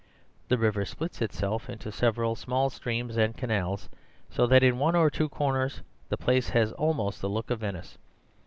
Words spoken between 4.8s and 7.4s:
or two corners the place has almost the